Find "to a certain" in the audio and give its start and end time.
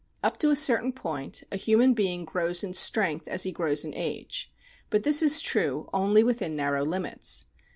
0.39-0.93